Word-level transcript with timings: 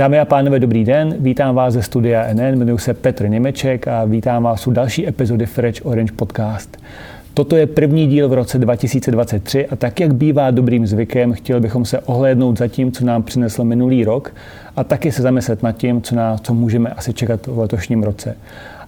Dámy 0.00 0.18
a 0.18 0.24
pánové, 0.24 0.58
dobrý 0.60 0.84
den. 0.84 1.16
Vítám 1.18 1.54
vás 1.54 1.74
ze 1.74 1.82
studia 1.82 2.32
NN, 2.32 2.56
jmenuji 2.56 2.78
se 2.78 2.94
Petr 2.94 3.28
Němeček 3.28 3.88
a 3.88 4.04
vítám 4.04 4.42
vás 4.42 4.66
u 4.66 4.70
další 4.70 5.08
epizody 5.08 5.46
Fresh 5.46 5.86
Orange 5.86 6.12
Podcast. 6.12 6.76
Toto 7.34 7.56
je 7.56 7.66
první 7.66 8.06
díl 8.06 8.28
v 8.28 8.32
roce 8.32 8.58
2023 8.58 9.66
a 9.66 9.76
tak, 9.76 10.00
jak 10.00 10.14
bývá 10.14 10.50
dobrým 10.50 10.86
zvykem, 10.86 11.32
chtěli 11.32 11.60
bychom 11.60 11.84
se 11.84 11.98
ohlédnout 11.98 12.58
za 12.58 12.68
tím, 12.68 12.92
co 12.92 13.04
nám 13.04 13.22
přinesl 13.22 13.64
minulý 13.64 14.04
rok 14.04 14.34
a 14.76 14.84
taky 14.84 15.12
se 15.12 15.22
zamyslet 15.22 15.62
nad 15.62 15.72
tím, 15.72 16.02
co, 16.02 16.14
nás, 16.14 16.40
co 16.40 16.54
můžeme 16.54 16.90
asi 16.90 17.12
čekat 17.12 17.46
v 17.46 17.58
letošním 17.58 18.02
roce. 18.02 18.36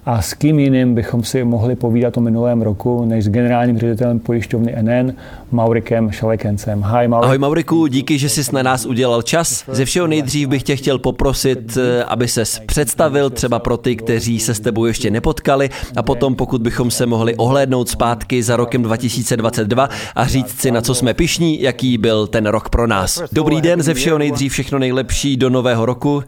A 0.05 0.21
s 0.21 0.33
kým 0.33 0.59
jiným 0.59 0.95
bychom 0.95 1.23
si 1.23 1.43
mohli 1.43 1.75
povídat 1.75 2.17
o 2.17 2.21
minulém 2.21 2.61
roku, 2.61 3.05
než 3.05 3.25
s 3.25 3.29
generálním 3.29 3.79
ředitelem 3.79 4.19
pojišťovny 4.19 4.75
NN, 4.81 5.13
Maurikem 5.51 6.11
Šalekencem. 6.11 6.83
Hi, 6.83 7.07
Maurik. 7.07 7.25
Ahoj 7.25 7.37
Mauriku, 7.37 7.87
díky, 7.87 8.17
že 8.17 8.29
jsi 8.29 8.55
na 8.55 8.63
nás 8.63 8.85
udělal 8.85 9.21
čas. 9.21 9.63
Ze 9.67 9.85
všeho 9.85 10.07
nejdřív 10.07 10.47
bych 10.47 10.63
tě 10.63 10.75
chtěl 10.75 10.99
poprosit, 10.99 11.77
eh, 11.77 12.03
aby 12.03 12.27
se 12.27 12.43
představil 12.65 13.29
třeba 13.29 13.59
pro 13.59 13.77
ty, 13.77 13.95
kteří 13.95 14.39
se 14.39 14.53
s 14.53 14.59
tebou 14.59 14.85
ještě 14.85 15.11
nepotkali 15.11 15.69
a 15.95 16.03
potom 16.03 16.35
pokud 16.35 16.61
bychom 16.61 16.91
se 16.91 17.05
mohli 17.05 17.35
ohlédnout 17.35 17.89
zpátky 17.89 18.43
za 18.43 18.55
rokem 18.55 18.83
2022 18.83 19.89
a 20.15 20.27
říct 20.27 20.61
si, 20.61 20.71
na 20.71 20.81
co 20.81 20.95
jsme 20.95 21.13
pišní, 21.13 21.61
jaký 21.61 21.97
byl 21.97 22.27
ten 22.27 22.45
rok 22.45 22.69
pro 22.69 22.87
nás. 22.87 23.23
Dobrý 23.31 23.61
den, 23.61 23.81
ze 23.81 23.93
všeho 23.93 24.17
nejdřív 24.17 24.51
všechno 24.51 24.79
nejlepší 24.79 25.37
do 25.37 25.49
nového 25.49 25.85
roku. 25.85 26.23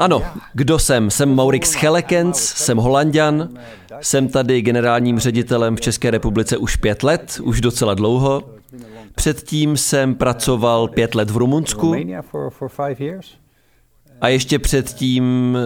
Ano, 0.00 0.22
kdo 0.54 0.78
jsem? 0.78 1.10
Jsem 1.10 1.34
Maurix 1.34 1.70
Schelekens, 1.70 2.38
jsem 2.38 2.78
holandian, 2.78 3.48
jsem 4.00 4.28
tady 4.28 4.62
generálním 4.62 5.18
ředitelem 5.18 5.76
v 5.76 5.80
České 5.80 6.10
republice 6.10 6.56
už 6.56 6.76
pět 6.76 7.02
let, 7.02 7.40
už 7.42 7.60
docela 7.60 7.94
dlouho. 7.94 8.42
Předtím 9.14 9.76
jsem 9.76 10.14
pracoval 10.14 10.88
pět 10.88 11.14
let 11.14 11.30
v 11.30 11.36
Rumunsku 11.36 11.94
a 14.20 14.28
ještě 14.28 14.58
předtím 14.58 15.58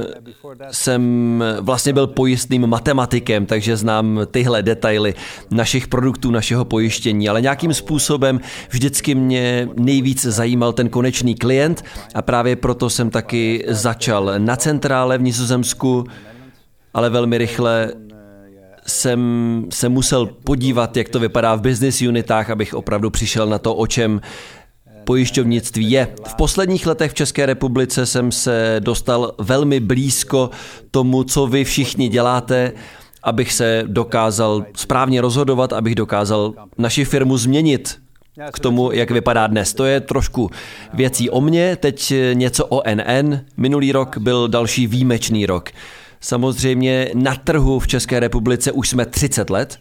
jsem 0.70 1.44
vlastně 1.60 1.92
byl 1.92 2.06
pojistným 2.06 2.66
matematikem, 2.66 3.46
takže 3.46 3.76
znám 3.76 4.20
tyhle 4.30 4.62
detaily 4.62 5.14
našich 5.50 5.88
produktů, 5.88 6.30
našeho 6.30 6.64
pojištění, 6.64 7.28
ale 7.28 7.40
nějakým 7.40 7.74
způsobem 7.74 8.40
vždycky 8.70 9.14
mě 9.14 9.68
nejvíc 9.76 10.24
zajímal 10.24 10.72
ten 10.72 10.88
konečný 10.88 11.34
klient 11.34 11.84
a 12.14 12.22
právě 12.22 12.56
proto 12.56 12.90
jsem 12.90 13.10
taky 13.10 13.64
začal 13.68 14.32
na 14.38 14.56
centrále 14.56 15.18
v 15.18 15.22
Nizozemsku, 15.22 16.04
ale 16.94 17.10
velmi 17.10 17.38
rychle 17.38 17.92
jsem 18.86 19.64
se 19.70 19.88
musel 19.88 20.26
podívat, 20.26 20.96
jak 20.96 21.08
to 21.08 21.20
vypadá 21.20 21.54
v 21.54 21.60
business 21.60 22.02
unitách, 22.02 22.50
abych 22.50 22.74
opravdu 22.74 23.10
přišel 23.10 23.46
na 23.46 23.58
to, 23.58 23.74
o 23.74 23.86
čem 23.86 24.20
pojišťovnictví 25.04 25.90
je. 25.90 26.08
V 26.26 26.34
posledních 26.34 26.86
letech 26.86 27.10
v 27.10 27.14
České 27.14 27.46
republice 27.46 28.06
jsem 28.06 28.32
se 28.32 28.76
dostal 28.80 29.32
velmi 29.38 29.80
blízko 29.80 30.50
tomu, 30.90 31.24
co 31.24 31.46
vy 31.46 31.64
všichni 31.64 32.08
děláte, 32.08 32.72
abych 33.22 33.52
se 33.52 33.82
dokázal 33.86 34.64
správně 34.76 35.20
rozhodovat, 35.20 35.72
abych 35.72 35.94
dokázal 35.94 36.54
naši 36.78 37.04
firmu 37.04 37.36
změnit 37.36 37.98
k 38.52 38.58
tomu, 38.58 38.92
jak 38.92 39.10
vypadá 39.10 39.46
dnes. 39.46 39.74
To 39.74 39.84
je 39.84 40.00
trošku 40.00 40.50
věcí 40.94 41.30
o 41.30 41.40
mně, 41.40 41.76
teď 41.76 42.12
něco 42.32 42.66
o 42.66 42.82
NN. 42.94 43.40
Minulý 43.56 43.92
rok 43.92 44.18
byl 44.18 44.48
další 44.48 44.86
výjimečný 44.86 45.46
rok. 45.46 45.70
Samozřejmě 46.20 47.10
na 47.14 47.34
trhu 47.34 47.78
v 47.78 47.86
České 47.86 48.20
republice 48.20 48.72
už 48.72 48.88
jsme 48.88 49.06
30 49.06 49.50
let 49.50 49.78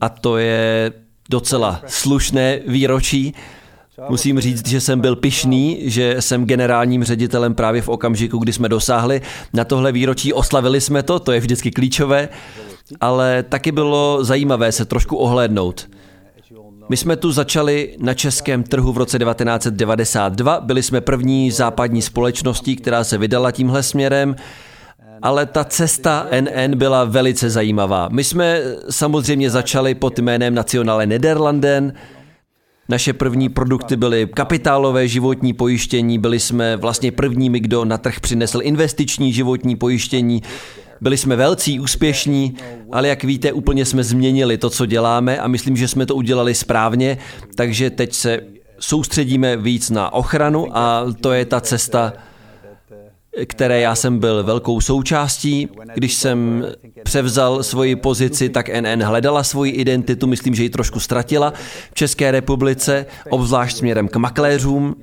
a 0.00 0.08
to 0.08 0.38
je 0.38 0.92
docela 1.30 1.82
slušné 1.86 2.60
výročí. 2.66 3.34
Musím 4.08 4.40
říct, 4.40 4.68
že 4.68 4.80
jsem 4.80 5.00
byl 5.00 5.16
pišný, 5.16 5.78
že 5.84 6.16
jsem 6.20 6.44
generálním 6.44 7.04
ředitelem 7.04 7.54
právě 7.54 7.82
v 7.82 7.88
okamžiku, 7.88 8.38
kdy 8.38 8.52
jsme 8.52 8.68
dosáhli. 8.68 9.20
Na 9.52 9.64
tohle 9.64 9.92
výročí 9.92 10.32
oslavili 10.32 10.80
jsme 10.80 11.02
to, 11.02 11.18
to 11.18 11.32
je 11.32 11.40
vždycky 11.40 11.70
klíčové, 11.70 12.28
ale 13.00 13.42
taky 13.42 13.72
bylo 13.72 14.24
zajímavé 14.24 14.72
se 14.72 14.84
trošku 14.84 15.16
ohlédnout. 15.16 15.88
My 16.88 16.96
jsme 16.96 17.16
tu 17.16 17.32
začali 17.32 17.96
na 17.98 18.14
českém 18.14 18.62
trhu 18.62 18.92
v 18.92 18.98
roce 18.98 19.18
1992, 19.18 20.60
byli 20.60 20.82
jsme 20.82 21.00
první 21.00 21.50
západní 21.50 22.02
společností, 22.02 22.76
která 22.76 23.04
se 23.04 23.18
vydala 23.18 23.50
tímhle 23.50 23.82
směrem, 23.82 24.36
ale 25.22 25.46
ta 25.46 25.64
cesta 25.64 26.26
NN 26.40 26.76
byla 26.76 27.04
velice 27.04 27.50
zajímavá. 27.50 28.08
My 28.12 28.24
jsme 28.24 28.60
samozřejmě 28.90 29.50
začali 29.50 29.94
pod 29.94 30.18
jménem 30.18 30.54
Nationale 30.54 31.06
Nederlanden, 31.06 31.92
naše 32.88 33.12
první 33.12 33.48
produkty 33.48 33.96
byly 33.96 34.28
kapitálové 34.34 35.08
životní 35.08 35.52
pojištění, 35.52 36.18
byli 36.18 36.40
jsme 36.40 36.76
vlastně 36.76 37.12
prvními, 37.12 37.60
kdo 37.60 37.84
na 37.84 37.98
trh 37.98 38.20
přinesl 38.20 38.60
investiční 38.62 39.32
životní 39.32 39.76
pojištění. 39.76 40.42
Byli 41.00 41.16
jsme 41.16 41.36
velcí, 41.36 41.80
úspěšní, 41.80 42.54
ale 42.92 43.08
jak 43.08 43.24
víte, 43.24 43.52
úplně 43.52 43.84
jsme 43.84 44.04
změnili 44.04 44.58
to, 44.58 44.70
co 44.70 44.86
děláme 44.86 45.38
a 45.38 45.48
myslím, 45.48 45.76
že 45.76 45.88
jsme 45.88 46.06
to 46.06 46.14
udělali 46.14 46.54
správně, 46.54 47.18
takže 47.54 47.90
teď 47.90 48.12
se 48.12 48.40
soustředíme 48.78 49.56
víc 49.56 49.90
na 49.90 50.12
ochranu 50.12 50.76
a 50.76 51.06
to 51.20 51.32
je 51.32 51.44
ta 51.44 51.60
cesta, 51.60 52.12
které 53.44 53.80
já 53.80 53.94
jsem 53.94 54.18
byl 54.18 54.44
velkou 54.44 54.80
součástí. 54.80 55.68
Když 55.94 56.14
jsem 56.14 56.66
převzal 57.04 57.62
svoji 57.62 57.96
pozici, 57.96 58.48
tak 58.48 58.68
NN 58.80 59.02
hledala 59.02 59.42
svoji 59.44 59.72
identitu, 59.72 60.26
myslím, 60.26 60.54
že 60.54 60.62
ji 60.62 60.70
trošku 60.70 61.00
ztratila 61.00 61.52
v 61.90 61.94
České 61.94 62.30
republice, 62.30 63.06
obzvlášť 63.30 63.76
směrem 63.76 64.08
k 64.08 64.16
makléřům. 64.16 64.96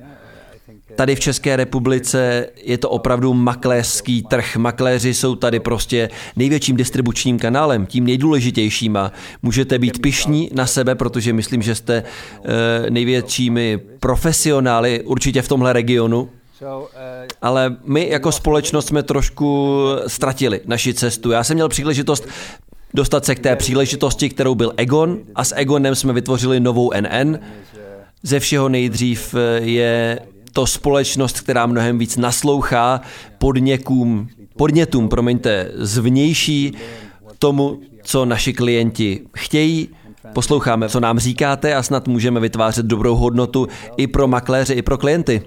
Tady 0.96 1.14
v 1.14 1.20
České 1.20 1.56
republice 1.56 2.46
je 2.64 2.78
to 2.78 2.90
opravdu 2.90 3.34
makléřský 3.34 4.22
trh. 4.22 4.56
Makléři 4.56 5.14
jsou 5.14 5.34
tady 5.34 5.60
prostě 5.60 6.10
největším 6.36 6.76
distribučním 6.76 7.38
kanálem, 7.38 7.86
tím 7.86 8.06
nejdůležitějším 8.06 8.96
a 8.96 9.12
můžete 9.42 9.78
být 9.78 9.98
pišní 9.98 10.50
na 10.54 10.66
sebe, 10.66 10.94
protože 10.94 11.32
myslím, 11.32 11.62
že 11.62 11.74
jste 11.74 11.94
e, 11.94 12.90
největšími 12.90 13.80
profesionály 14.00 15.02
určitě 15.04 15.42
v 15.42 15.48
tomhle 15.48 15.72
regionu. 15.72 16.28
Ale 17.42 17.76
my 17.84 18.08
jako 18.08 18.32
společnost 18.32 18.86
jsme 18.86 19.02
trošku 19.02 19.78
ztratili 20.06 20.60
naši 20.66 20.94
cestu. 20.94 21.30
Já 21.30 21.44
jsem 21.44 21.54
měl 21.54 21.68
příležitost 21.68 22.28
dostat 22.94 23.24
se 23.24 23.34
k 23.34 23.40
té 23.40 23.56
příležitosti, 23.56 24.28
kterou 24.28 24.54
byl 24.54 24.72
Egon 24.76 25.18
a 25.34 25.44
s 25.44 25.54
Egonem 25.56 25.94
jsme 25.94 26.12
vytvořili 26.12 26.60
novou 26.60 26.90
NN. 27.00 27.38
Ze 28.22 28.40
všeho 28.40 28.68
nejdřív 28.68 29.34
je 29.58 30.20
to 30.52 30.66
společnost, 30.66 31.40
která 31.40 31.66
mnohem 31.66 31.98
víc 31.98 32.16
naslouchá 32.16 33.00
podněkům, 33.38 34.28
podnětům, 34.56 35.08
promiňte, 35.08 35.70
zvnější 35.74 36.76
tomu, 37.38 37.80
co 38.02 38.24
naši 38.24 38.52
klienti 38.52 39.20
chtějí, 39.36 39.88
Posloucháme, 40.32 40.88
co 40.88 41.00
nám 41.00 41.18
říkáte 41.18 41.74
a 41.74 41.82
snad 41.82 42.08
můžeme 42.08 42.40
vytvářet 42.40 42.86
dobrou 42.86 43.16
hodnotu 43.16 43.68
i 43.96 44.06
pro 44.06 44.28
makléře, 44.28 44.74
i 44.74 44.82
pro 44.82 44.98
klienty. 44.98 45.42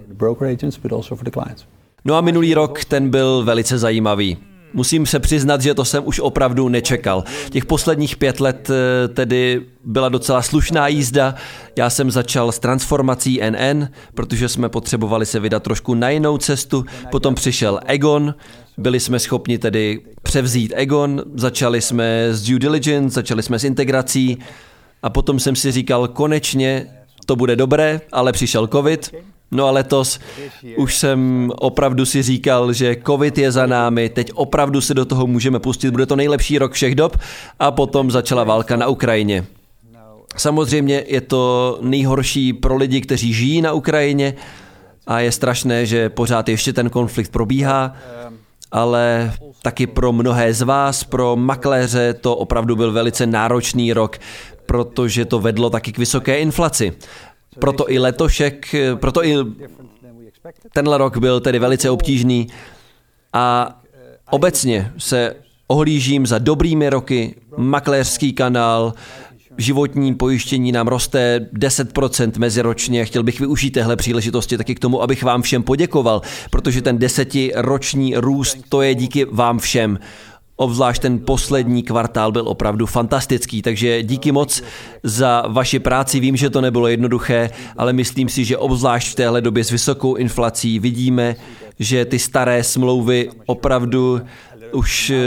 No 2.06 2.16
a 2.16 2.22
minulý 2.22 2.54
rok 2.54 2.86
ten 2.86 3.10
byl 3.10 3.44
velice 3.44 3.78
zajímavý. 3.78 4.38
Musím 4.74 5.06
se 5.06 5.20
přiznat, 5.20 5.62
že 5.62 5.74
to 5.74 5.86
jsem 5.86 6.04
už 6.08 6.20
opravdu 6.20 6.70
nečekal. 6.70 7.24
Těch 7.50 7.66
posledních 7.66 8.16
pět 8.16 8.40
let 8.40 8.70
eh, 8.70 9.08
tedy 9.08 9.62
byla 9.84 10.10
docela 10.10 10.42
slušná 10.42 10.88
jízda. 10.88 11.36
Já 11.78 11.90
jsem 11.90 12.12
začal 12.12 12.52
s 12.52 12.60
transformací 12.60 13.42
NN, 13.50 13.88
protože 14.14 14.50
jsme 14.50 14.70
potřebovali 14.70 15.26
se 15.26 15.40
vydat 15.40 15.64
trošku 15.64 15.94
na 15.94 16.10
jinou 16.10 16.38
cestu. 16.38 16.86
Potom 17.12 17.36
přišel 17.36 17.80
Egon, 17.86 18.36
byli 18.78 19.00
jsme 19.00 19.20
schopni 19.20 19.58
tedy 19.58 20.00
převzít 20.24 20.74
Egon, 20.76 21.24
začali 21.36 21.82
jsme 21.82 22.28
s 22.32 22.44
due 22.44 22.60
diligence, 22.60 23.16
začali 23.16 23.44
jsme 23.44 23.60
s 23.60 23.64
integrací 23.64 24.38
a 25.04 25.10
potom 25.10 25.40
jsem 25.40 25.56
si 25.56 25.72
říkal, 25.72 26.08
konečně 26.08 26.86
to 27.26 27.36
bude 27.36 27.56
dobré, 27.56 28.02
ale 28.12 28.32
přišel 28.32 28.68
covid, 28.68 29.12
No 29.52 29.66
a 29.66 29.72
letos 29.72 30.20
už 30.78 30.98
jsem 30.98 31.52
opravdu 31.56 32.06
si 32.06 32.24
říkal, 32.24 32.74
že 32.74 32.96
covid 33.06 33.38
je 33.38 33.52
za 33.52 33.66
námi, 33.66 34.10
teď 34.10 34.32
opravdu 34.34 34.82
se 34.82 34.94
do 34.94 35.06
toho 35.06 35.28
můžeme 35.28 35.60
pustit, 35.60 35.92
bude 35.92 36.06
to 36.06 36.16
nejlepší 36.16 36.58
rok 36.58 36.74
všech 36.74 36.96
dob. 36.96 37.18
A 37.60 37.72
potom 37.72 38.12
začala 38.12 38.44
válka 38.44 38.76
na 38.76 38.88
Ukrajině. 38.88 39.46
Samozřejmě 40.38 41.04
je 41.08 41.22
to 41.22 41.78
nejhorší 41.82 42.54
pro 42.54 42.76
lidi, 42.76 43.02
kteří 43.02 43.34
žijí 43.34 43.62
na 43.62 43.74
Ukrajině. 43.74 44.34
A 45.08 45.20
je 45.20 45.32
strašné, 45.32 45.86
že 45.86 46.10
pořád 46.10 46.50
ještě 46.50 46.74
ten 46.74 46.90
konflikt 46.90 47.32
probíhá, 47.32 47.94
ale 48.72 49.34
taky 49.62 49.88
pro 49.88 50.14
mnohé 50.14 50.54
z 50.54 50.62
vás, 50.62 51.04
pro 51.04 51.36
makléře 51.36 52.14
to 52.14 52.36
opravdu 52.36 52.76
byl 52.76 52.92
velice 52.92 53.26
náročný 53.26 53.94
rok, 53.94 54.18
protože 54.68 55.26
to 55.26 55.40
vedlo 55.40 55.70
taky 55.70 55.92
k 55.92 55.98
vysoké 55.98 56.40
inflaci. 56.40 56.94
Proto 57.60 57.92
i 57.92 58.00
letošek, 58.00 58.76
proto 58.96 59.26
i 59.26 59.36
tenhle 60.74 60.98
rok 60.98 61.18
byl 61.18 61.40
tedy 61.40 61.60
velice 61.60 61.90
obtížný 61.90 62.48
a 63.34 63.76
obecně 64.30 64.92
se 64.98 65.36
ohlížím 65.68 66.26
za 66.26 66.38
dobrými 66.40 66.90
roky, 66.90 67.36
makléřský 67.58 68.34
kanál, 68.34 68.94
životní 69.58 70.16
pojištění 70.16 70.72
nám 70.72 70.88
roste 70.88 71.50
10% 71.54 72.32
meziročně. 72.40 73.06
Chtěl 73.06 73.24
bych 73.24 73.40
využít 73.40 73.72
téhle 73.72 73.96
příležitosti 73.96 74.58
taky 74.58 74.76
k 74.76 74.80
tomu, 74.80 75.02
abych 75.02 75.24
vám 75.24 75.42
všem 75.42 75.64
poděkoval, 75.64 76.22
protože 76.50 76.82
ten 76.82 76.98
desetiroční 76.98 78.16
růst, 78.16 78.58
to 78.70 78.82
je 78.82 78.96
díky 78.96 79.26
vám 79.26 79.60
všem. 79.60 80.00
Obzvlášť 80.60 81.02
ten 81.02 81.20
poslední 81.20 81.84
kvartál 81.84 82.32
byl 82.32 82.48
opravdu 82.48 82.86
fantastický, 82.86 83.62
takže 83.62 84.04
díky 84.04 84.32
moc 84.32 84.64
za 85.04 85.44
vaši 85.48 85.80
práci. 85.80 86.20
Vím, 86.20 86.36
že 86.36 86.50
to 86.50 86.62
nebylo 86.62 86.88
jednoduché, 86.88 87.50
ale 87.78 87.94
myslím 87.94 88.30
si, 88.30 88.46
že 88.46 88.58
obzvlášť 88.58 89.12
v 89.12 89.16
téhle 89.16 89.42
době 89.42 89.64
s 89.64 89.72
vysokou 89.72 90.16
inflací 90.16 90.80
vidíme, 90.80 91.36
že 91.80 92.06
ty 92.06 92.20
staré 92.20 92.64
smlouvy 92.64 93.30
opravdu 93.46 94.22
už 94.74 95.10
eh, 95.10 95.18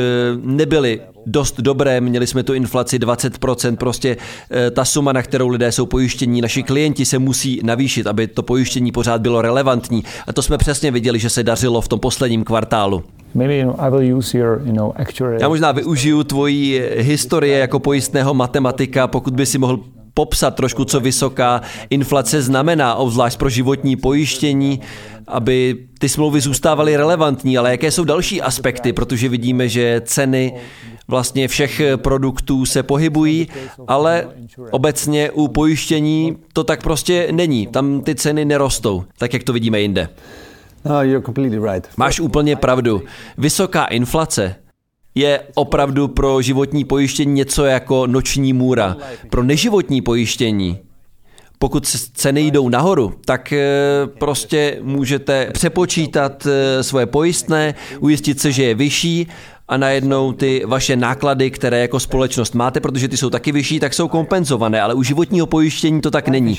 nebyly 0.43 1.01
dost 1.27 1.61
dobré, 1.61 2.01
měli 2.01 2.27
jsme 2.27 2.43
tu 2.43 2.55
inflaci 2.55 2.99
20%, 2.99 3.77
prostě 3.77 4.17
eh, 4.51 4.71
ta 4.71 4.85
suma, 4.85 5.13
na 5.13 5.23
kterou 5.23 5.49
lidé 5.49 5.73
jsou 5.73 5.87
pojištění, 5.87 6.41
naši 6.41 6.63
klienti 6.63 7.05
se 7.05 7.19
musí 7.19 7.61
navýšit, 7.65 8.07
aby 8.07 8.27
to 8.27 8.43
pojištění 8.43 8.93
pořád 8.93 9.21
bylo 9.21 9.43
relevantní. 9.43 10.05
A 10.27 10.33
to 10.33 10.43
jsme 10.43 10.59
přesně 10.59 10.91
viděli, 10.91 11.19
že 11.19 11.31
se 11.31 11.43
dařilo 11.43 11.81
v 11.81 11.89
tom 11.89 12.01
posledním 12.01 12.45
kvartálu. 12.45 13.05
Já 15.41 15.49
možná 15.49 15.73
využiju 15.73 16.25
tvoji 16.25 16.91
historie 16.97 17.59
jako 17.59 17.79
pojistného 17.79 18.35
matematika, 18.35 19.07
pokud 19.07 19.35
by 19.35 19.47
si 19.47 19.59
mohl 19.59 19.81
popsat 20.15 20.55
trošku, 20.55 20.85
co 20.85 21.01
vysoká 21.01 21.61
inflace 21.91 22.43
znamená, 22.43 22.95
obzvlášť 22.95 23.39
pro 23.39 23.49
životní 23.49 23.97
pojištění, 23.97 24.81
aby 25.29 25.87
ty 25.99 26.09
smlouvy 26.09 26.41
zůstávaly 26.41 26.97
relevantní, 26.97 27.59
ale 27.59 27.71
jaké 27.71 27.91
jsou 27.91 28.05
další 28.05 28.43
aspekty, 28.43 28.93
protože 28.93 29.29
vidíme, 29.29 29.69
že 29.69 30.03
ceny 30.05 30.55
vlastně 31.09 31.49
všech 31.49 31.83
produktů 31.97 32.67
se 32.67 32.83
pohybují, 32.83 33.49
ale 33.89 34.29
obecně 34.71 35.31
u 35.31 35.49
pojištění 35.49 36.37
to 36.53 36.65
tak 36.65 36.83
prostě 36.83 37.29
není. 37.33 37.67
Tam 37.67 38.01
ty 38.01 38.15
ceny 38.15 38.45
nerostou, 38.45 39.05
tak 39.19 39.33
jak 39.33 39.45
to 39.45 39.53
vidíme 39.53 39.81
jinde. 39.81 40.09
No. 41.89 41.97
Máš 41.97 42.21
úplně 42.21 42.57
pravdu. 42.57 43.03
Vysoká 43.39 43.85
inflace 43.85 44.55
je 45.21 45.41
opravdu 45.55 46.09
pro 46.09 46.43
životní 46.43 46.85
pojištění 46.85 47.33
něco 47.33 47.65
jako 47.65 48.07
noční 48.07 48.53
můra. 48.53 48.97
Pro 49.31 49.43
neživotní 49.43 50.03
pojištění 50.03 50.79
pokud 51.63 51.87
ceny 52.15 52.41
jdou 52.41 52.69
nahoru, 52.69 53.15
tak 53.25 53.53
eh, 53.53 53.67
prostě 54.19 54.79
můžete 54.83 55.51
přepočítat 55.53 56.47
eh, 56.47 56.83
svoje 56.83 57.07
pojistné, 57.07 57.75
ujistit 58.01 58.41
se, 58.41 58.53
že 58.53 58.63
je 58.65 58.75
vyšší 58.75 59.29
a 59.69 59.77
najednou 59.77 60.33
ty 60.33 60.63
vaše 60.67 60.97
náklady, 60.97 61.51
které 61.51 61.81
jako 61.81 62.01
společnost 62.01 62.55
máte, 62.55 62.81
protože 62.81 63.09
ty 63.09 63.17
jsou 63.17 63.31
taky 63.31 63.53
vyšší, 63.53 63.81
tak 63.81 63.95
jsou 63.95 64.09
kompenzované, 64.09 64.83
ale 64.83 64.95
u 64.95 65.03
životního 65.03 65.47
pojištění 65.47 66.01
to 66.01 66.11
tak 66.11 66.29
není. 66.29 66.59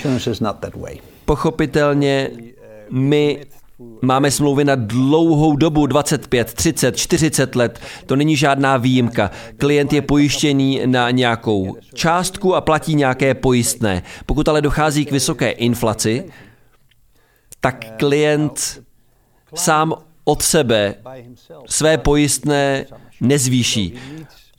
Pochopitelně 1.25 2.30
my 2.92 3.46
Máme 4.01 4.31
smlouvy 4.31 4.66
na 4.66 4.75
dlouhou 4.75 5.56
dobu, 5.56 5.86
25, 5.86 6.54
30, 6.54 6.98
40 6.98 7.56
let. 7.56 7.80
To 8.06 8.16
není 8.16 8.36
žádná 8.36 8.78
výjimka. 8.78 9.31
Klient 9.57 9.94
je 9.94 10.01
pojištěný 10.01 10.81
na 10.86 11.12
nějakou 11.12 11.75
částku 11.94 12.56
a 12.56 12.62
platí 12.62 12.95
nějaké 12.95 13.33
pojistné. 13.33 14.04
Pokud 14.25 14.50
ale 14.50 14.62
dochází 14.62 15.06
k 15.06 15.12
vysoké 15.12 15.50
inflaci, 15.50 16.25
tak 17.60 17.86
klient 17.98 18.83
sám 19.56 19.94
od 20.24 20.42
sebe 20.42 20.95
své 21.66 21.98
pojistné 21.98 22.86
nezvýší 23.22 23.94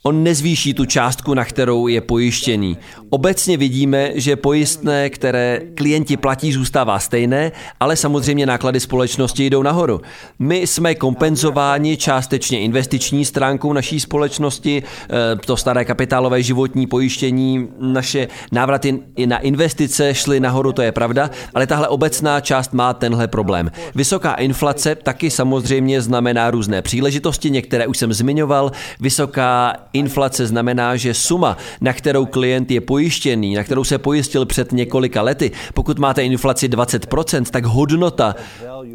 on 0.05 0.23
nezvýší 0.23 0.73
tu 0.73 0.85
částku, 0.85 1.33
na 1.33 1.45
kterou 1.45 1.87
je 1.87 2.01
pojištěný. 2.01 2.77
Obecně 3.09 3.57
vidíme, 3.57 4.11
že 4.15 4.35
pojistné, 4.35 5.09
které 5.09 5.61
klienti 5.75 6.17
platí, 6.17 6.53
zůstává 6.53 6.99
stejné, 6.99 7.51
ale 7.79 7.95
samozřejmě 7.95 8.45
náklady 8.45 8.79
společnosti 8.79 9.49
jdou 9.49 9.63
nahoru. 9.63 10.01
My 10.39 10.67
jsme 10.67 10.95
kompenzováni 10.95 11.97
částečně 11.97 12.59
investiční 12.59 13.25
stránkou 13.25 13.73
naší 13.73 13.99
společnosti, 13.99 14.83
eh, 14.83 15.35
to 15.45 15.57
staré 15.57 15.85
kapitálové 15.85 16.43
životní 16.43 16.87
pojištění, 16.87 17.67
naše 17.79 18.27
návraty 18.51 18.99
na 19.25 19.37
investice 19.37 20.13
šly 20.13 20.39
nahoru, 20.39 20.71
to 20.71 20.81
je 20.81 20.91
pravda, 20.91 21.29
ale 21.53 21.67
tahle 21.67 21.87
obecná 21.87 22.41
část 22.41 22.73
má 22.73 22.93
tenhle 22.93 23.27
problém. 23.27 23.71
Vysoká 23.95 24.33
inflace 24.33 24.95
taky 24.95 25.31
samozřejmě 25.31 26.01
znamená 26.01 26.51
různé 26.51 26.81
příležitosti, 26.81 27.51
některé 27.51 27.87
už 27.87 27.97
jsem 27.97 28.13
zmiňoval, 28.13 28.71
vysoká 28.99 29.73
Inflace 29.93 30.47
znamená, 30.47 30.95
že 30.95 31.13
suma, 31.13 31.57
na 31.81 31.93
kterou 31.93 32.25
klient 32.25 32.71
je 32.71 32.81
pojištěný, 32.81 33.55
na 33.55 33.63
kterou 33.63 33.83
se 33.83 33.97
pojistil 33.97 34.45
před 34.45 34.71
několika 34.71 35.21
lety, 35.21 35.51
pokud 35.73 35.99
máte 35.99 36.23
inflaci 36.23 36.69
20%, 36.69 37.43
tak 37.51 37.65
hodnota 37.65 38.35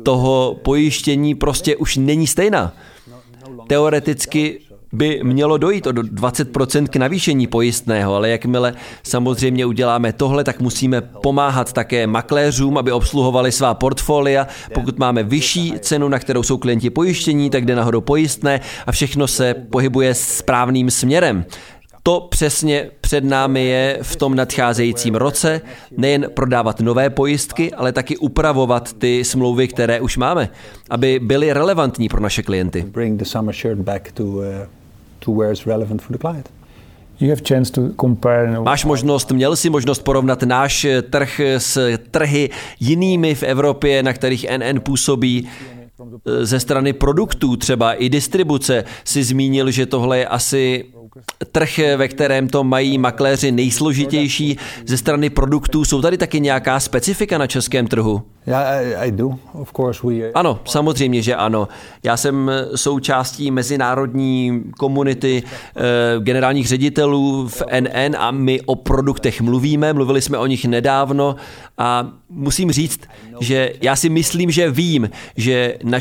toho 0.03 0.59
pojištění 0.63 1.35
prostě 1.35 1.77
už 1.77 1.97
není 1.97 2.27
stejná. 2.27 2.73
Teoreticky 3.67 4.61
by 4.93 5.21
mělo 5.23 5.59
dojít 5.59 5.87
o 5.87 5.91
20% 5.91 6.89
k 6.89 6.97
navýšení 6.97 7.47
pojistného, 7.47 8.15
ale 8.15 8.31
jakmile 8.31 8.75
samozřejmě 9.03 9.67
uděláme 9.67 10.13
tohle, 10.13 10.45
tak 10.45 10.61
musíme 10.61 11.01
pomáhat 11.01 11.73
také 11.73 12.07
makléřům, 12.07 12.79
aby 12.79 12.93
obsluhovali 12.93 13.53
svá 13.53 13.75
portfolia. 13.75 14.47
Pokud 14.75 14.99
máme 14.99 15.23
vyšší 15.23 15.73
cenu, 15.81 16.09
na 16.09 16.19
kterou 16.19 16.43
jsou 16.43 16.59
klienti 16.59 16.91
pojištění, 16.91 17.51
tak 17.51 17.65
jde 17.65 17.77
nahoru 17.77 18.01
pojistné 18.01 18.61
a 18.87 18.93
všechno 18.93 19.27
se 19.27 19.55
pohybuje 19.55 20.15
správným 20.15 20.91
směrem. 20.91 21.45
To 22.03 22.27
přesně 22.31 22.91
před 23.01 23.25
námi 23.25 23.65
je 23.65 23.99
v 24.03 24.17
tom 24.17 24.35
nadcházejícím 24.35 25.15
roce, 25.15 25.61
nejen 25.97 26.27
prodávat 26.35 26.81
nové 26.81 27.11
pojistky, 27.11 27.73
ale 27.73 27.93
taky 27.93 28.17
upravovat 28.17 28.93
ty 28.93 29.25
smlouvy, 29.25 29.69
které 29.69 30.01
už 30.01 30.17
máme, 30.17 30.49
aby 30.91 31.21
byly 31.23 31.53
relevantní 31.53 32.09
pro 32.09 32.21
naše 32.21 32.43
klienty 32.43 32.83
to 35.19 35.33
where 35.33 35.53
it's 35.53 35.67
relevant 35.67 36.03
for 36.03 36.17
the 36.17 36.19
client. 36.19 36.51
You 37.21 37.31
have 37.31 37.41
chance 37.49 37.73
to 37.73 37.83
compare. 38.01 38.61
Máš 38.61 38.85
možnost, 38.85 39.31
měl 39.33 39.57
si 39.57 39.71
možnost 39.71 40.03
porovnat 40.03 40.43
náš 40.43 40.87
trh 41.11 41.41
s 41.59 41.97
trhy 42.11 42.51
jinými 42.81 43.35
v 43.35 43.43
Evropě, 43.43 44.03
na 44.03 44.13
kterých 44.13 44.47
NN 44.59 44.81
působí 44.81 45.49
ze 46.43 46.61
strany 46.61 46.93
produktů, 46.93 47.57
třeba 47.57 47.93
i 47.93 48.09
distribuce. 48.09 48.85
Si 49.05 49.25
zmínil, 49.25 49.71
že 49.71 49.87
tohle 49.87 50.19
je 50.19 50.27
asi 50.27 50.85
trh, 51.53 51.79
ve 51.97 52.09
kterém 52.09 52.49
to 52.49 52.65
mají 52.65 52.99
makléři 52.99 53.53
nejsložitější 53.53 54.59
ze 54.87 54.97
strany 54.97 55.31
produktů. 55.31 55.85
Jsou 55.85 56.03
tady 56.03 56.19
taky 56.19 56.41
nějaká 56.41 56.81
specifika 56.81 57.39
na 57.39 57.47
českém 57.47 57.87
trhu? 57.87 58.23
Ano, 60.35 60.59
samozřejmě, 60.65 61.23
že 61.23 61.35
ano. 61.35 61.69
Já 62.03 62.17
jsem 62.17 62.51
součástí 62.75 63.51
mezinárodní 63.51 64.63
komunity 64.79 65.43
eh, 65.43 65.83
generálních 66.21 66.69
ředitelů 66.69 67.49
v 67.49 67.63
NN 67.81 68.17
a 68.19 68.31
my 68.31 68.61
o 68.61 68.75
produktech 68.75 69.41
mluvíme, 69.41 69.93
mluvili 69.93 70.23
jsme 70.23 70.39
o 70.39 70.47
nich 70.47 70.65
nedávno 70.65 71.37
a 71.79 72.09
musím 72.31 72.73
říct, 72.73 73.01
že 73.41 73.73
já 73.83 73.97
si 73.97 74.09
myslím, 74.09 74.51
že 74.51 74.71
vím, 74.71 75.11
že 75.37 75.75
na 75.85 75.99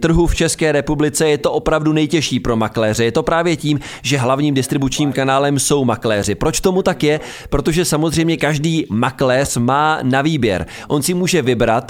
trhu 0.00 0.26
v 0.26 0.34
České 0.34 0.72
republice 0.72 1.28
je 1.28 1.38
to 1.38 1.52
opravdu 1.52 1.92
nejtěžší 1.92 2.40
pro 2.40 2.56
makléře. 2.56 3.04
Je 3.04 3.12
to 3.12 3.22
právě 3.22 3.56
tím, 3.56 3.80
že 4.02 4.18
hlavním 4.18 4.54
distribučním 4.54 5.12
kanálem 5.12 5.58
jsou 5.58 5.84
makléři. 5.84 6.34
Proč 6.34 6.60
tomu 6.60 6.82
tak 6.82 7.02
je? 7.02 7.20
Protože 7.50 7.84
samozřejmě 7.84 8.36
každý 8.36 8.86
makléř 8.90 9.56
má 9.56 9.98
na 10.02 10.22
výběr. 10.22 10.66
On 10.88 11.02
si 11.02 11.14
může 11.14 11.42
vybrat, 11.42 11.81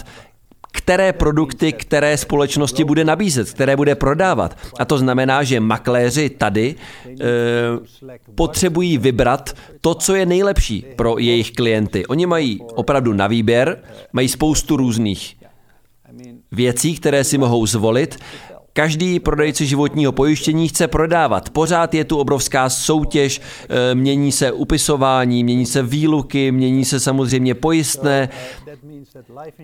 které 0.73 1.13
produkty, 1.13 1.73
které 1.73 2.17
společnosti 2.17 2.85
bude 2.85 3.05
nabízet, 3.05 3.51
které 3.51 3.77
bude 3.77 3.95
prodávat. 3.95 4.59
A 4.79 4.85
to 4.85 4.99
znamená, 4.99 5.43
že 5.43 5.61
makléři 5.61 6.31
tady 6.31 6.75
e, 7.07 7.15
potřebují 8.35 8.99
vybrat 8.99 9.51
to, 9.81 9.95
co 9.95 10.15
je 10.15 10.27
nejlepší 10.27 10.87
pro 10.97 11.19
jejich 11.19 11.53
klienty. 11.53 12.07
Oni 12.07 12.27
mají 12.27 12.61
opravdu 12.75 13.13
na 13.13 13.27
výběr, 13.27 13.83
mají 14.13 14.29
spoustu 14.29 14.77
různých 14.77 15.37
věcí, 16.53 16.95
které 16.95 17.25
si 17.25 17.39
mohou 17.39 17.67
zvolit 17.67 18.19
Každý 18.73 19.21
prodejce 19.21 19.67
životního 19.67 20.13
pojištění 20.13 20.69
chce 20.69 20.89
prodávat. 20.89 21.51
Pořád 21.51 21.95
je 21.95 22.05
tu 22.05 22.19
obrovská 22.19 22.69
soutěž, 22.69 23.41
eh, 23.41 23.95
mění 23.95 24.33
se 24.33 24.53
upisování, 24.53 25.45
mění 25.45 25.67
se 25.67 25.83
výluky, 25.83 26.53
mění 26.53 26.85
se 26.85 27.01
samozřejmě 27.01 27.55
pojistné, 27.55 28.29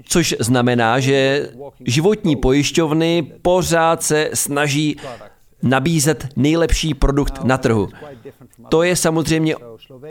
což 0.05 0.37
znamená, 0.41 1.01
že 1.01 1.49
životní 1.85 2.37
pojišťovny 2.37 3.33
pořád 3.43 4.03
se 4.03 4.31
snaží 4.35 4.97
nabízet 5.63 6.27
nejlepší 6.37 6.95
produkt 6.95 7.45
na 7.45 7.59
trhu. 7.59 7.89
To 8.69 8.83
je 8.83 8.97
samozřejmě 8.97 9.57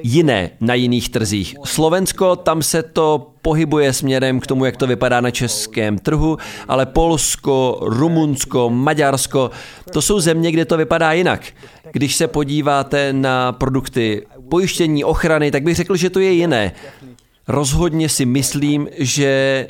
jiné 0.01 0.49
na 0.59 0.73
jiných 0.73 1.09
trzích. 1.09 1.55
Slovensko, 1.65 2.35
tam 2.35 2.63
se 2.63 2.83
to 2.83 3.31
pohybuje 3.41 3.93
směrem 3.93 4.39
k 4.39 4.47
tomu, 4.47 4.65
jak 4.65 4.77
to 4.77 4.87
vypadá 4.87 5.21
na 5.21 5.31
českém 5.31 5.99
trhu, 5.99 6.37
ale 6.67 6.85
Polsko, 6.85 7.79
Rumunsko, 7.81 8.69
Maďarsko, 8.69 9.51
to 9.93 10.01
jsou 10.01 10.19
země, 10.19 10.51
kde 10.51 10.65
to 10.65 10.77
vypadá 10.77 11.11
jinak. 11.13 11.41
Když 11.91 12.15
se 12.15 12.27
podíváte 12.27 13.13
na 13.13 13.51
produkty 13.51 14.25
pojištění, 14.49 15.03
ochrany, 15.03 15.51
tak 15.51 15.63
bych 15.63 15.75
řekl, 15.75 15.95
že 15.95 16.09
to 16.09 16.19
je 16.19 16.31
jiné. 16.31 16.71
Rozhodně 17.47 18.09
si 18.09 18.25
myslím, 18.25 18.87
že 18.97 19.67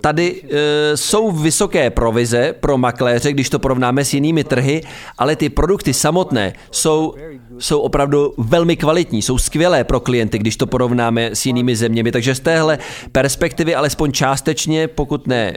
Tady 0.00 0.42
e, 0.42 0.96
jsou 0.96 1.30
vysoké 1.30 1.90
provize 1.90 2.54
pro 2.60 2.78
makléře, 2.78 3.32
když 3.32 3.50
to 3.50 3.58
porovnáme 3.58 4.04
s 4.04 4.14
jinými 4.14 4.44
trhy, 4.44 4.80
ale 5.18 5.36
ty 5.36 5.48
produkty 5.48 5.94
samotné 5.94 6.52
jsou, 6.70 7.14
jsou 7.58 7.80
opravdu 7.80 8.34
velmi 8.38 8.76
kvalitní, 8.76 9.22
jsou 9.22 9.38
skvělé 9.38 9.84
pro 9.84 10.00
klienty, 10.00 10.38
když 10.38 10.56
to 10.56 10.66
porovnáme 10.66 11.30
s 11.34 11.46
jinými 11.46 11.76
zeměmi. 11.76 12.12
Takže 12.12 12.34
z 12.34 12.40
téhle 12.40 12.78
perspektivy, 13.12 13.74
alespoň 13.74 14.12
částečně, 14.12 14.88
pokud 14.88 15.26
ne 15.26 15.54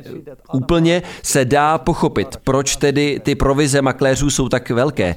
úplně, 0.54 1.02
se 1.24 1.46
dá 1.46 1.78
pochopit, 1.78 2.38
proč 2.44 2.76
tedy 2.76 3.20
ty 3.24 3.36
provize 3.36 3.82
makléřů 3.82 4.30
jsou 4.30 4.50
tak 4.50 4.70
velké. 4.70 5.16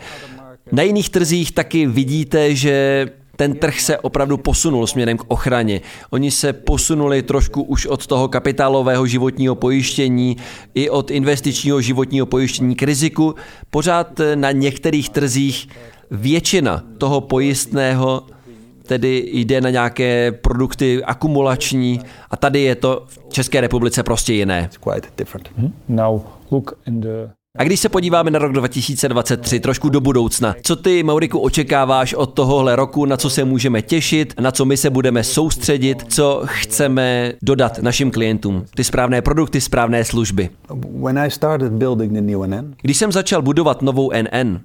Na 0.73 0.83
jiných 0.83 1.11
trzích 1.11 1.53
taky 1.53 1.87
vidíte, 1.87 2.55
že 2.55 3.07
ten 3.37 3.55
trh 3.55 3.81
se 3.81 3.99
opravdu 3.99 4.37
posunul 4.37 4.87
směrem 4.87 5.17
k 5.17 5.25
ochraně. 5.29 5.81
Oni 6.11 6.31
se 6.31 6.53
posunuli 6.53 7.23
trošku 7.23 7.63
už 7.63 7.87
od 7.87 8.07
toho 8.07 8.29
kapitálového 8.29 9.07
životního 9.07 9.55
pojištění 9.55 10.37
i 10.75 10.91
od 10.91 11.11
investičního 11.11 11.81
životního 11.81 12.27
pojištění 12.27 12.75
k 12.75 12.83
riziku. 12.83 13.35
Pořád 13.71 14.21
na 14.35 14.53
některých 14.53 15.11
trzích 15.11 15.69
většina 16.11 16.83
toho 16.99 17.21
pojistného 17.21 18.23
tedy 18.87 19.31
jde 19.33 19.61
na 19.61 19.71
nějaké 19.71 20.33
produkty 20.33 21.05
akumulační 21.05 22.01
a 22.31 22.37
tady 22.37 22.61
je 22.61 22.75
to 22.75 23.05
v 23.07 23.33
České 23.33 23.61
republice 23.61 24.03
prostě 24.03 24.33
jiné. 24.33 24.71
Now 25.89 26.21
look 26.51 26.79
in 26.87 27.01
the 27.01 27.29
a 27.59 27.65
když 27.65 27.81
se 27.81 27.89
podíváme 27.89 28.31
na 28.31 28.39
rok 28.39 28.53
2023, 28.53 29.61
trošku 29.61 29.89
do 29.89 30.01
budoucna, 30.01 30.55
co 30.63 30.77
ty, 30.77 31.03
Mauriku, 31.03 31.39
očekáváš 31.39 32.15
od 32.15 32.27
tohohle 32.27 32.77
roku, 32.77 33.05
na 33.05 33.17
co 33.17 33.31
se 33.31 33.45
můžeme 33.45 33.83
těšit, 33.83 34.35
na 34.41 34.51
co 34.51 34.65
my 34.65 34.77
se 34.77 34.91
budeme 34.91 35.25
soustředit, 35.25 36.13
co 36.13 36.43
chceme 36.45 37.33
dodat 37.43 37.79
našim 37.79 38.11
klientům? 38.11 38.65
Ty 38.75 38.85
správné 38.85 39.23
produkty, 39.23 39.61
správné 39.61 40.05
služby. 40.05 40.51
Když 42.83 42.97
jsem 42.97 43.13
začal 43.13 43.43
budovat 43.43 43.83
novou 43.83 44.11
NN, 44.23 44.61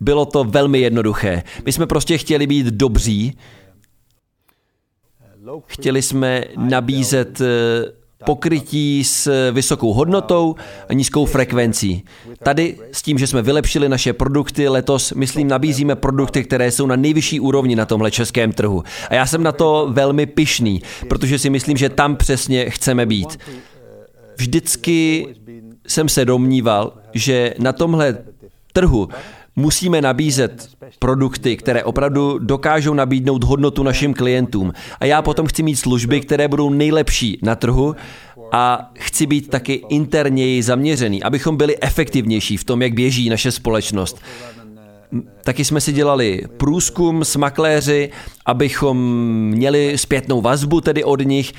bylo 0.00 0.26
to 0.26 0.44
velmi 0.44 0.80
jednoduché. 0.80 1.42
My 1.64 1.72
jsme 1.72 1.86
prostě 1.86 2.18
chtěli 2.18 2.46
být 2.46 2.66
dobří, 2.66 3.38
chtěli 5.66 6.02
jsme 6.02 6.44
nabízet 6.56 7.40
pokrytí 8.26 9.04
s 9.04 9.50
vysokou 9.52 9.92
hodnotou 9.92 10.54
a 10.88 10.92
nízkou 10.92 11.24
frekvencí. 11.24 12.04
Tady 12.42 12.76
s 12.92 13.02
tím, 13.02 13.18
že 13.18 13.26
jsme 13.26 13.42
vylepšili 13.42 13.88
naše 13.88 14.12
produkty, 14.12 14.68
letos, 14.68 15.12
myslím, 15.12 15.48
nabízíme 15.48 15.96
produkty, 15.96 16.44
které 16.44 16.70
jsou 16.70 16.86
na 16.86 16.96
nejvyšší 16.96 17.40
úrovni 17.40 17.76
na 17.76 17.86
tomhle 17.86 18.10
českém 18.10 18.52
trhu. 18.52 18.84
A 19.10 19.14
já 19.14 19.26
jsem 19.26 19.42
na 19.42 19.52
to 19.52 19.88
velmi 19.90 20.26
pyšný, 20.26 20.82
protože 21.08 21.38
si 21.38 21.50
myslím, 21.50 21.76
že 21.76 21.88
tam 21.88 22.16
přesně 22.16 22.70
chceme 22.70 23.06
být. 23.06 23.38
Vždycky 24.36 25.26
jsem 25.86 26.08
se 26.08 26.24
domníval, 26.24 26.92
že 27.14 27.54
na 27.58 27.72
tomhle 27.72 28.18
trhu 28.72 29.08
musíme 29.56 30.02
nabízet 30.02 30.68
produkty, 30.98 31.56
které 31.56 31.84
opravdu 31.84 32.38
dokážou 32.38 32.94
nabídnout 32.94 33.44
hodnotu 33.44 33.82
našim 33.82 34.14
klientům. 34.14 34.72
A 35.00 35.04
já 35.04 35.22
potom 35.22 35.46
chci 35.46 35.62
mít 35.62 35.76
služby, 35.76 36.20
které 36.20 36.48
budou 36.48 36.70
nejlepší 36.70 37.38
na 37.42 37.54
trhu 37.54 37.96
a 38.52 38.90
chci 38.94 39.26
být 39.26 39.50
taky 39.50 39.82
interněji 39.88 40.62
zaměřený, 40.62 41.22
abychom 41.22 41.56
byli 41.56 41.76
efektivnější 41.80 42.56
v 42.56 42.64
tom, 42.64 42.82
jak 42.82 42.94
běží 42.94 43.28
naše 43.28 43.52
společnost. 43.52 44.20
Taky 45.44 45.64
jsme 45.64 45.80
si 45.80 45.92
dělali 45.92 46.42
průzkum 46.56 47.24
s 47.24 47.36
makléři, 47.36 48.10
abychom 48.46 48.98
měli 49.50 49.98
zpětnou 49.98 50.40
vazbu 50.40 50.80
tedy 50.80 51.04
od 51.04 51.20
nich 51.20 51.52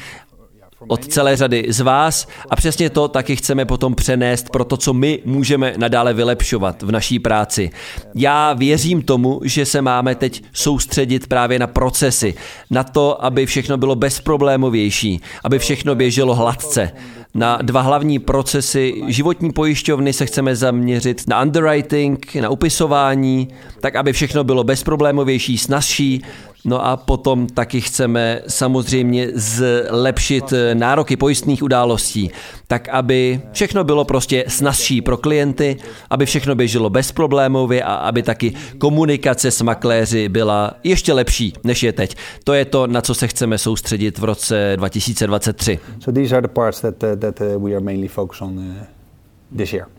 od 0.88 1.08
celé 1.08 1.36
řady 1.36 1.66
z 1.70 1.80
vás 1.80 2.28
a 2.50 2.56
přesně 2.56 2.90
to 2.90 3.08
taky 3.08 3.36
chceme 3.36 3.66
potom 3.66 3.96
přenést 3.96 4.50
pro 4.50 4.66
to, 4.66 4.78
co 4.78 4.94
my 4.94 5.20
můžeme 5.26 5.74
nadále 5.78 6.14
vylepšovat 6.14 6.82
v 6.82 6.92
naší 6.92 7.20
práci. 7.20 7.70
Já 8.16 8.54
věřím 8.54 9.02
tomu, 9.02 9.42
že 9.44 9.66
se 9.66 9.82
máme 9.82 10.16
teď 10.16 10.44
soustředit 10.54 11.28
právě 11.28 11.60
na 11.60 11.68
procesy, 11.68 12.36
na 12.72 12.84
to, 12.84 13.26
aby 13.26 13.46
všechno 13.46 13.78
bylo 13.78 13.96
bezproblémovější, 13.96 15.22
aby 15.44 15.60
všechno 15.60 15.96
běželo 15.96 16.36
hladce. 16.36 16.92
Na 17.34 17.60
dva 17.62 17.82
hlavní 17.82 18.20
procesy 18.20 18.94
životní 19.08 19.52
pojišťovny 19.52 20.14
se 20.14 20.26
chceme 20.26 20.56
zaměřit 20.56 21.24
na 21.28 21.42
underwriting, 21.42 22.36
na 22.36 22.50
upisování, 22.50 23.48
tak 23.80 23.96
aby 23.96 24.14
všechno 24.14 24.44
bylo 24.44 24.64
bezproblémovější, 24.64 25.58
snazší, 25.58 26.22
No 26.66 26.86
a 26.86 26.98
potom 26.98 27.48
taky 27.48 27.82
chceme 27.82 28.42
samozřejmě 28.48 29.28
zlepšit 29.34 30.54
nároky 30.74 31.18
pojistných 31.18 31.64
událostí, 31.64 32.32
tak 32.68 32.90
aby 32.90 33.42
všechno 33.52 33.84
bylo 33.84 34.06
prostě 34.06 34.46
snazší 34.48 35.02
pro 35.02 35.18
klienty, 35.18 35.78
aby 36.10 36.26
všechno 36.26 36.56
běželo 36.56 36.90
bezproblémově 36.90 37.84
a 37.84 37.94
aby 37.96 38.24
taky 38.24 38.54
komunikace 38.78 39.52
s 39.52 39.62
makléři 39.62 40.30
byla 40.30 40.74
ještě 40.84 41.14
lepší, 41.14 41.54
než 41.64 41.84
je 41.84 41.94
teď. 41.94 42.16
To 42.44 42.54
je 42.54 42.66
to, 42.66 42.88
na 42.88 43.02
co 43.02 43.14
se 43.16 43.28
chceme 43.28 43.58
soustředit 43.58 44.20
v 44.20 44.24
roce 44.24 44.74
2023. 44.76 45.80
So 46.00 46.22
these 46.22 46.36
are 46.36 46.48
the 46.48 46.54
parts 46.54 46.82
that, 46.82 47.04
uh, 47.04 47.16
that 47.16 47.42
uh, 47.42 47.64
we 47.64 47.72
are 47.72 47.80
mainly 47.80 48.08
focused 48.08 48.42
on 48.42 48.60
uh, 48.60 49.58
this 49.58 49.74
year. 49.74 49.97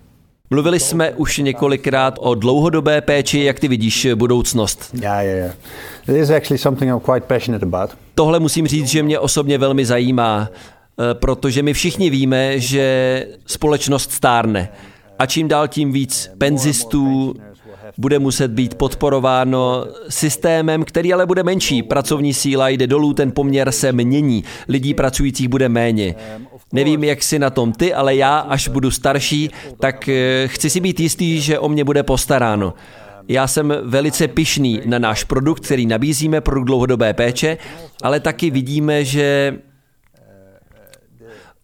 Mluvili 0.50 0.80
jsme 0.80 1.10
už 1.10 1.38
několikrát 1.38 2.14
o 2.20 2.34
dlouhodobé 2.34 3.00
péči, 3.00 3.40
jak 3.40 3.60
ty 3.60 3.68
vidíš 3.68 4.06
budoucnost. 4.14 4.90
Tohle 8.14 8.40
musím 8.40 8.66
říct, 8.66 8.86
že 8.86 9.02
mě 9.02 9.18
osobně 9.18 9.58
velmi 9.58 9.86
zajímá, 9.86 10.48
eh, 10.50 11.14
protože 11.14 11.62
my 11.62 11.72
všichni 11.72 12.10
víme, 12.10 12.60
že 12.60 13.26
společnost 13.46 14.12
stárne. 14.12 14.68
A 15.18 15.26
čím 15.26 15.48
dál 15.48 15.68
tím 15.68 15.92
víc 15.92 16.30
penzistů 16.38 17.34
bude 17.98 18.18
muset 18.18 18.50
být 18.50 18.74
podporováno 18.74 19.86
systémem, 20.08 20.84
který 20.84 21.12
ale 21.12 21.26
bude 21.26 21.42
menší. 21.42 21.82
Pracovní 21.82 22.34
síla 22.34 22.68
jde 22.68 22.86
dolů, 22.86 23.14
ten 23.14 23.32
poměr 23.32 23.72
se 23.72 23.92
mění. 23.92 24.44
Lidí 24.68 24.94
pracujících 24.94 25.48
bude 25.48 25.68
méně. 25.68 26.14
Nevím, 26.72 27.04
jak 27.04 27.22
si 27.22 27.38
na 27.38 27.50
tom 27.50 27.72
ty, 27.72 27.94
ale 27.94 28.16
já, 28.16 28.38
až 28.38 28.68
budu 28.68 28.90
starší, 28.90 29.50
tak 29.80 30.08
eh, 30.08 30.48
chci 30.48 30.70
si 30.70 30.80
být 30.80 31.00
jistý, 31.00 31.40
že 31.40 31.58
o 31.58 31.68
mě 31.68 31.84
bude 31.84 32.02
postaráno. 32.02 32.74
Já 33.28 33.46
jsem 33.46 33.74
velice 33.82 34.28
pišný 34.28 34.80
na 34.86 34.98
náš 34.98 35.24
produkt, 35.24 35.64
který 35.64 35.86
nabízíme, 35.86 36.40
produkt 36.40 36.66
dlouhodobé 36.66 37.14
péče, 37.14 37.58
ale 38.02 38.20
taky 38.20 38.50
vidíme, 38.50 39.04
že 39.04 39.54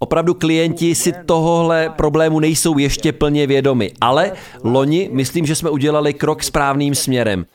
Opravdu 0.04 0.34
klienti 0.34 0.94
si 0.94 1.12
tohohle 1.26 1.92
problému 1.96 2.40
nejsou 2.40 2.78
ještě 2.78 3.12
plně 3.12 3.46
vědomi, 3.46 3.92
ale 4.00 4.32
loni 4.64 5.08
myslím, 5.12 5.46
že 5.46 5.54
jsme 5.54 5.70
udělali 5.70 6.14
krok 6.14 6.42
správným 6.42 6.94
směrem. 6.94 7.46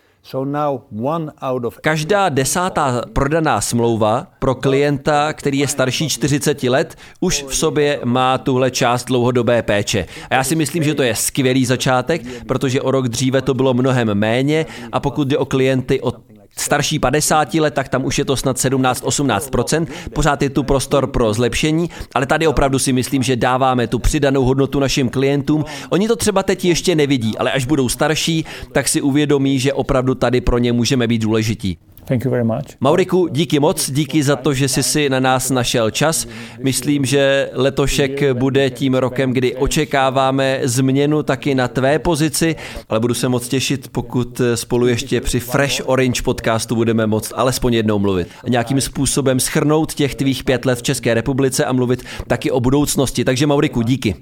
Každá 1.82 2.30
desátá 2.30 3.02
prodaná 3.14 3.62
smlouva 3.62 4.28
pro 4.40 4.56
klienta, 4.56 5.34
který 5.34 5.60
je 5.60 5.68
starší 5.68 6.10
40 6.10 6.64
let, 6.64 6.96
už 7.20 7.46
v 7.48 7.56
sobě 7.56 8.00
má 8.06 8.38
tuhle 8.38 8.72
část 8.72 9.06
dlouhodobé 9.06 9.62
péče. 9.62 10.06
A 10.30 10.36
já 10.36 10.44
si 10.44 10.56
myslím, 10.56 10.84
že 10.84 10.94
to 10.96 11.04
je 11.04 11.16
skvělý 11.16 11.66
začátek, 11.66 12.22
protože 12.48 12.82
o 12.82 12.92
rok 12.92 13.08
dříve 13.08 13.42
to 13.42 13.54
bylo 13.54 13.74
mnohem 13.74 14.14
méně 14.14 14.66
a 14.92 15.00
pokud 15.00 15.28
jde 15.28 15.38
o 15.38 15.46
klienty 15.46 16.02
od 16.02 16.16
starší 16.60 17.00
50 17.00 17.54
let, 17.54 17.74
tak 17.74 17.90
tam 17.90 18.06
už 18.06 18.18
je 18.18 18.26
to 18.26 18.36
snad 18.36 18.58
17-18%. 18.58 19.88
Pořád 20.14 20.42
je 20.42 20.50
tu 20.50 20.64
prostor 20.64 21.08
pro 21.08 21.34
zlepšení, 21.34 21.90
ale 22.16 22.26
tady 22.26 22.48
opravdu 22.48 22.80
si 22.80 22.94
myslím, 22.94 23.24
že 23.24 23.36
dáváme 23.36 23.88
tu 23.88 24.00
přidanou 24.00 24.46
hodnotu 24.46 24.80
našim 24.80 25.10
klientům. 25.10 25.66
Oni 25.90 26.08
to 26.08 26.16
třeba 26.16 26.44
teď 26.44 26.66
ještě 26.66 26.96
nevidí, 26.96 27.38
ale 27.38 27.52
až 27.52 27.66
budou 27.66 27.90
starší, 27.90 28.46
tak 28.72 28.88
si 28.88 29.02
uvědomí, 29.02 29.60
že 29.60 29.74
opravdu 29.74 30.16
tady 30.16 30.42
pro 30.42 30.58
ně 30.58 30.74
můžeme 30.74 31.08
být 31.08 31.22
důležití. 31.22 31.78
Thank 32.10 32.26
you 32.26 32.32
very 32.32 32.44
much. 32.44 32.66
Mauriku, 32.80 33.28
díky 33.28 33.60
moc, 33.60 33.92
díky 33.92 34.24
za 34.24 34.36
to, 34.36 34.54
že 34.54 34.68
jsi 34.68 34.84
si 34.84 35.10
na 35.10 35.20
nás 35.20 35.50
našel 35.50 35.92
čas. 35.92 36.28
Myslím, 36.64 37.06
že 37.06 37.50
letošek 37.54 38.34
bude 38.34 38.70
tím 38.70 38.94
rokem, 38.94 39.34
kdy 39.34 39.56
očekáváme 39.56 40.60
změnu 40.64 41.24
taky 41.24 41.56
na 41.56 41.68
tvé 41.68 42.00
pozici, 42.00 42.56
ale 42.90 43.00
budu 43.00 43.14
se 43.14 43.30
moc 43.30 43.48
těšit, 43.48 43.88
pokud 43.88 44.42
spolu 44.56 44.88
ještě 44.88 45.22
při 45.22 45.40
Fresh 45.40 45.82
Orange 45.86 46.22
podcastu 46.22 46.76
budeme 46.76 47.08
moct 47.08 47.34
alespoň 47.36 47.74
jednou 47.74 48.00
mluvit. 48.00 48.28
A 48.44 48.50
nějakým 48.50 48.82
způsobem 48.82 49.40
schrnout 49.40 49.94
těch 49.94 50.16
tvých 50.16 50.44
pět 50.44 50.66
let 50.66 50.80
v 50.80 50.84
České 50.84 51.14
republice 51.14 51.66
a 51.66 51.74
mluvit 51.74 52.04
taky 52.28 52.52
o 52.52 52.60
budoucnosti. 52.60 53.26
Takže 53.26 53.48
Mauriku, 53.48 53.82
díky. 53.82 54.16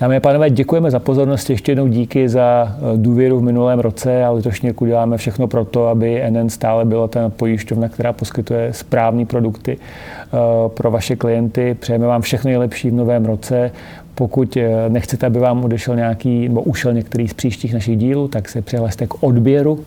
Dámy 0.00 0.16
a 0.16 0.20
pánové, 0.20 0.50
děkujeme 0.50 0.90
za 0.90 0.98
pozornost, 0.98 1.50
ještě 1.50 1.72
jednou 1.72 1.86
díky 1.86 2.28
za 2.28 2.76
eh, 2.76 2.96
důvěru 2.96 3.40
v 3.40 3.42
minulém 3.42 3.78
roce 3.78 4.24
a 4.24 4.30
letošní 4.30 4.68
roku 4.68 4.86
děláme 4.86 5.16
všechno 5.16 5.46
pro 5.46 5.64
to, 5.64 5.86
aby 5.86 6.22
NN 6.30 6.50
stále 6.50 6.84
byla 6.84 7.08
ta 7.08 7.28
pojišťovna, 7.28 7.88
která 7.88 8.12
poskytuje 8.12 8.72
správné 8.72 9.26
produkty 9.26 9.78
eh, 9.78 10.36
pro 10.68 10.90
vaše 10.90 11.16
klienty. 11.16 11.76
Přejeme 11.80 12.06
vám 12.06 12.22
všechno 12.22 12.48
nejlepší 12.48 12.90
v 12.90 12.94
novém 12.94 13.24
roce. 13.24 13.70
Pokud 14.14 14.56
eh, 14.56 14.88
nechcete, 14.88 15.26
aby 15.26 15.38
vám 15.38 15.64
odešel 15.64 15.96
nějaký, 15.96 16.48
nebo 16.48 16.62
ušel 16.62 16.92
některý 16.92 17.28
z 17.28 17.34
příštích 17.34 17.74
našich 17.74 17.96
dílů, 17.96 18.28
tak 18.28 18.48
se 18.48 18.62
přihlaste 18.62 19.06
k 19.06 19.22
odběru 19.22 19.84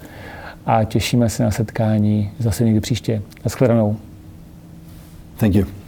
a 0.65 0.83
těšíme 0.83 1.29
se 1.29 1.43
na 1.43 1.51
setkání 1.51 2.31
zase 2.39 2.63
někdy 2.63 2.79
příště. 2.79 3.21
Naschledanou. 3.45 3.95
Thank 5.37 5.55
you. 5.55 5.80